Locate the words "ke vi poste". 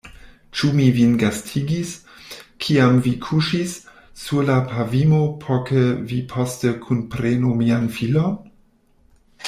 5.69-6.75